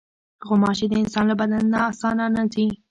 غوماشې 0.47 0.85
د 0.89 0.93
انسان 1.01 1.25
له 1.29 1.35
بدن 1.41 1.63
نه 1.73 1.79
اسانه 1.89 2.25
نه 2.35 2.43
ځي. 2.53 2.67